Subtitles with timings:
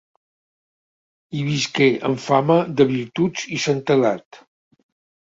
[1.35, 4.45] Hi visqué amb fama de virtuts i santedat.